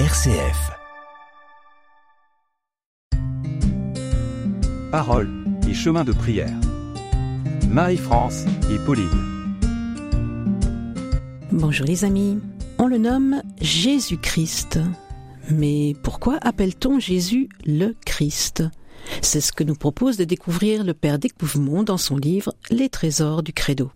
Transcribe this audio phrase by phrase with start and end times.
[0.00, 0.72] RCF.
[4.90, 5.30] Parole
[5.68, 6.50] et chemin de prière.
[7.70, 9.54] Marie-France et Pauline.
[11.52, 12.40] Bonjour les amis.
[12.78, 14.80] On le nomme Jésus-Christ.
[15.52, 18.64] Mais pourquoi appelle-t-on Jésus le Christ?
[19.22, 23.44] C'est ce que nous propose de découvrir le Père d'Écouvemont dans son livre Les trésors
[23.44, 23.92] du Credo.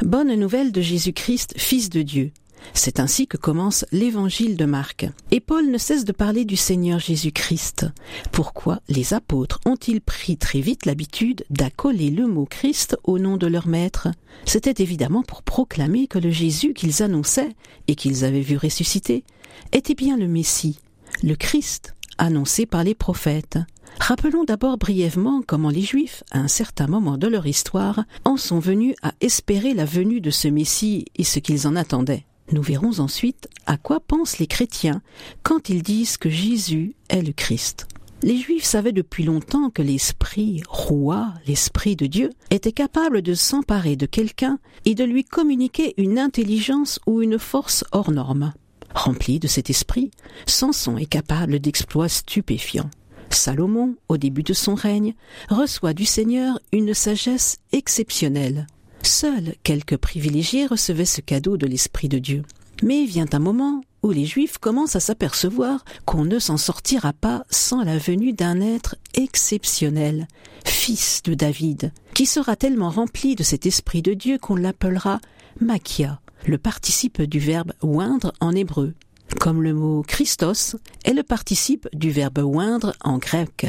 [0.00, 2.32] Bonne nouvelle de Jésus-Christ, Fils de Dieu.
[2.74, 5.06] C'est ainsi que commence l'évangile de Marc.
[5.30, 7.86] Et Paul ne cesse de parler du Seigneur Jésus-Christ.
[8.30, 13.46] Pourquoi les apôtres ont-ils pris très vite l'habitude d'accoler le mot Christ au nom de
[13.46, 14.08] leur maître?
[14.44, 17.54] C'était évidemment pour proclamer que le Jésus qu'ils annonçaient
[17.88, 19.24] et qu'ils avaient vu ressusciter
[19.72, 20.78] était bien le Messie,
[21.22, 23.58] le Christ, annoncé par les prophètes.
[24.00, 28.58] Rappelons d'abord brièvement comment les Juifs, à un certain moment de leur histoire, en sont
[28.58, 32.24] venus à espérer la venue de ce Messie et ce qu'ils en attendaient.
[32.52, 35.00] Nous verrons ensuite à quoi pensent les chrétiens
[35.42, 37.86] quand ils disent que Jésus est le Christ.
[38.22, 43.96] Les Juifs savaient depuis longtemps que l'Esprit roi, l'Esprit de Dieu, était capable de s'emparer
[43.96, 48.52] de quelqu'un et de lui communiquer une intelligence ou une force hors norme.
[48.94, 50.10] Rempli de cet esprit,
[50.46, 52.90] Samson est capable d'exploits stupéfiants.
[53.30, 55.14] Salomon, au début de son règne,
[55.48, 58.66] reçoit du Seigneur une sagesse exceptionnelle.
[59.02, 62.42] Seuls quelques privilégiés recevaient ce cadeau de l'Esprit de Dieu.
[62.82, 67.44] Mais vient un moment où les Juifs commencent à s'apercevoir qu'on ne s'en sortira pas
[67.50, 70.26] sans la venue d'un être exceptionnel,
[70.64, 75.20] fils de David, qui sera tellement rempli de cet Esprit de Dieu qu'on l'appellera
[75.60, 78.94] Machia, le participe du verbe oindre en hébreu,
[79.38, 83.66] comme le mot Christos est le participe du verbe oindre en grec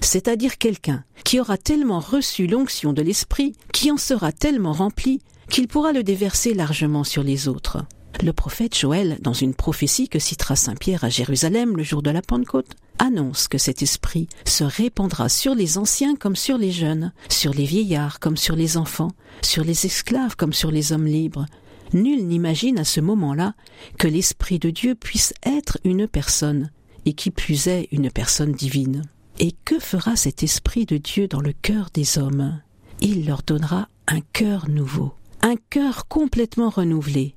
[0.00, 5.68] c'est-à-dire quelqu'un qui aura tellement reçu l'onction de l'Esprit, qui en sera tellement rempli, qu'il
[5.68, 7.84] pourra le déverser largement sur les autres.
[8.22, 12.10] Le prophète Joël, dans une prophétie que citera Saint Pierre à Jérusalem le jour de
[12.10, 17.12] la Pentecôte, annonce que cet esprit se répandra sur les anciens comme sur les jeunes,
[17.28, 19.10] sur les vieillards comme sur les enfants,
[19.42, 21.46] sur les esclaves comme sur les hommes libres.
[21.94, 23.54] Nul n'imagine à ce moment-là
[23.98, 26.70] que l'Esprit de Dieu puisse être une personne,
[27.04, 29.02] et qui plus est une personne divine.
[29.38, 32.60] Et que fera cet Esprit de Dieu dans le cœur des hommes?
[33.00, 37.34] Il leur donnera un cœur nouveau, un cœur complètement renouvelé.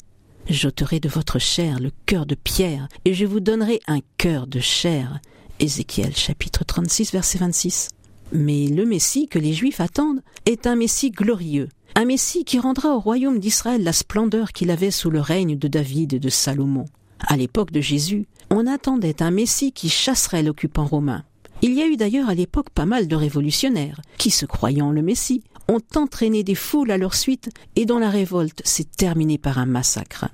[0.49, 4.59] J'ôterai de votre chair le cœur de pierre, et je vous donnerai un cœur de
[4.59, 5.19] chair.
[5.59, 7.87] Ézéchiel chapitre 36 verset 26.
[8.31, 12.95] Mais le Messie que les Juifs attendent est un Messie glorieux, un Messie qui rendra
[12.95, 16.85] au royaume d'Israël la splendeur qu'il avait sous le règne de David et de Salomon.
[17.19, 21.23] À l'époque de Jésus, on attendait un Messie qui chasserait l'occupant romain.
[21.61, 25.01] Il y a eu d'ailleurs à l'époque pas mal de révolutionnaires qui, se croyant le
[25.01, 29.57] Messie, ont entraîné des foules à leur suite et dont la révolte s'est terminée par
[29.57, 30.25] un massacre.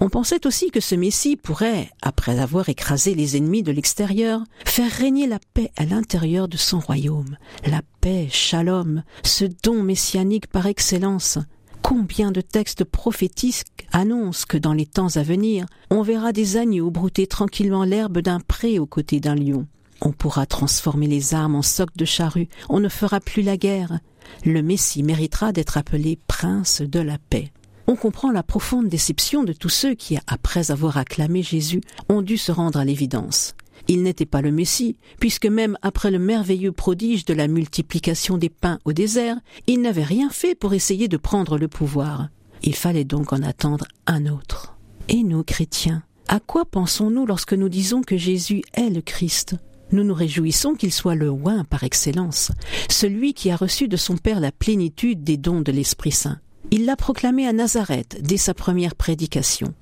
[0.00, 4.90] On pensait aussi que ce Messie pourrait, après avoir écrasé les ennemis de l'extérieur, faire
[4.90, 7.36] régner la paix à l'intérieur de son royaume.
[7.66, 11.38] La paix, shalom, ce don messianique par excellence.
[11.82, 16.90] Combien de textes prophétiques annoncent que dans les temps à venir, on verra des agneaux
[16.92, 19.66] brouter tranquillement l'herbe d'un pré aux côtés d'un lion.
[20.00, 23.98] On pourra transformer les armes en socs de charrue, on ne fera plus la guerre.
[24.44, 27.52] Le Messie méritera d'être appelé prince de la paix.
[27.86, 32.36] On comprend la profonde déception de tous ceux qui, après avoir acclamé Jésus, ont dû
[32.36, 33.54] se rendre à l'évidence.
[33.88, 38.50] Il n'était pas le Messie, puisque même après le merveilleux prodige de la multiplication des
[38.50, 42.28] pains au désert, il n'avait rien fait pour essayer de prendre le pouvoir.
[42.62, 44.76] Il fallait donc en attendre un autre.
[45.08, 49.56] Et nous, chrétiens, à quoi pensons-nous lorsque nous disons que Jésus est le Christ?
[49.92, 52.52] Nous nous réjouissons qu'il soit le oin par excellence,
[52.90, 56.40] celui qui a reçu de son Père la plénitude des dons de l'Esprit Saint.
[56.70, 59.74] Il l'a proclamé à Nazareth dès sa première prédication.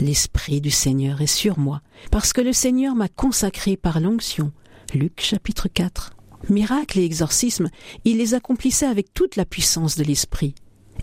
[0.00, 4.52] L'Esprit du Seigneur est sur moi, parce que le Seigneur m'a consacré par l'onction.
[4.94, 6.12] Luc chapitre 4.
[6.48, 7.68] Miracles et exorcismes,
[8.04, 10.54] il les accomplissait avec toute la puissance de l'Esprit.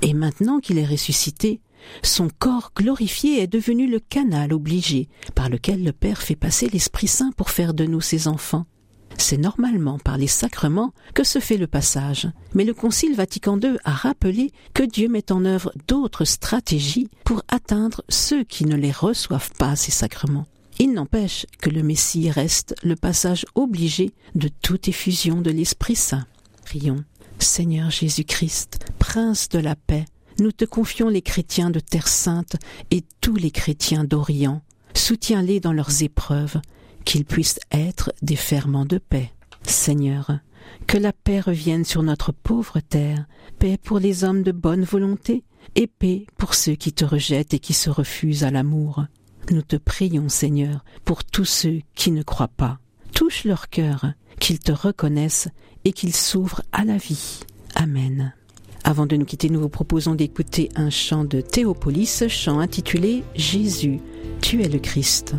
[0.02, 1.59] Et maintenant qu'il est ressuscité,
[2.04, 7.07] son corps glorifié est devenu le canal obligé par lequel le Père fait passer l'Esprit
[7.07, 8.66] Saint pour faire de nous ses enfants.
[9.18, 13.78] C'est normalement par les sacrements que se fait le passage, mais le Concile Vatican II
[13.84, 18.92] a rappelé que Dieu met en œuvre d'autres stratégies pour atteindre ceux qui ne les
[18.92, 20.46] reçoivent pas, ces sacrements.
[20.80, 26.28] Il n'empêche que le Messie reste le passage obligé de toute effusion de l'Esprit Saint.
[26.63, 27.04] Prions.
[27.40, 30.06] Seigneur Jésus-Christ, Prince de la paix,
[30.39, 32.56] nous te confions les chrétiens de Terre Sainte
[32.92, 34.62] et tous les chrétiens d'Orient.
[34.94, 36.60] Soutiens-les dans leurs épreuves,
[37.06, 39.31] qu'ils puissent être des ferments de paix.
[39.63, 40.39] Seigneur,
[40.86, 43.25] que la paix revienne sur notre pauvre terre,
[43.60, 45.44] paix pour les hommes de bonne volonté,
[45.75, 49.06] et paix pour ceux qui te rejettent et qui se refusent à l'amour.
[49.51, 52.80] Nous te prions, Seigneur, pour tous ceux qui ne croient pas.
[53.13, 55.50] Touche leur cœur, qu'ils te reconnaissent
[55.86, 57.39] et qu'ils s'ouvrent à la vie.
[57.75, 58.34] Amen.
[58.88, 64.00] Avant de nous quitter, nous vous proposons d'écouter un chant de Théopolis, chant intitulé Jésus,
[64.39, 65.36] tu es le Christ.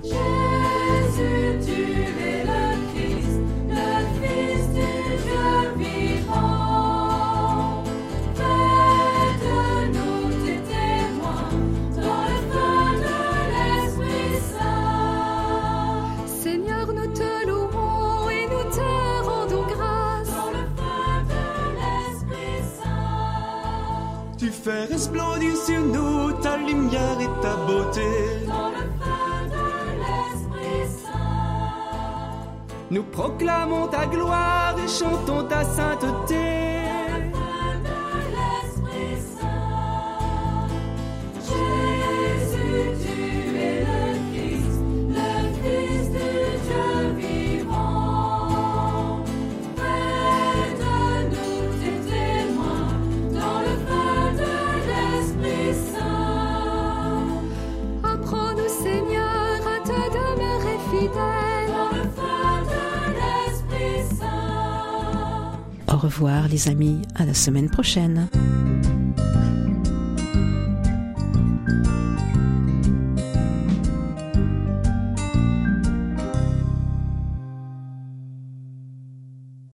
[24.68, 28.10] Fais resplendir sur nous ta lumière et ta beauté.
[28.46, 29.64] Dans le feu de
[30.02, 32.38] l'Esprit Saint.
[32.90, 36.77] Nous proclamons ta gloire et chantons ta sainteté.
[65.98, 68.28] Au revoir les amis, à la semaine prochaine.